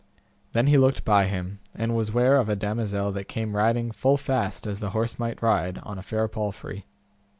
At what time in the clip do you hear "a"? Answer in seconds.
2.49-2.55, 5.99-6.01